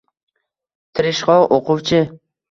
Tirishqoq 0.99 1.53
o‘quvchi. 1.57 1.99